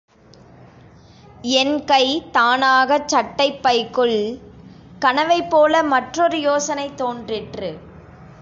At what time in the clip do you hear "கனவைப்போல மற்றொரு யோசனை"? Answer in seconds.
5.01-6.93